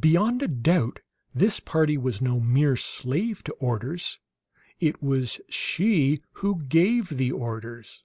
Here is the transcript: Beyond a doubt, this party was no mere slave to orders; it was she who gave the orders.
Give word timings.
Beyond 0.00 0.42
a 0.42 0.48
doubt, 0.48 0.98
this 1.32 1.60
party 1.60 1.96
was 1.96 2.20
no 2.20 2.40
mere 2.40 2.74
slave 2.74 3.44
to 3.44 3.52
orders; 3.60 4.18
it 4.80 5.00
was 5.00 5.40
she 5.48 6.20
who 6.40 6.64
gave 6.64 7.10
the 7.10 7.30
orders. 7.30 8.02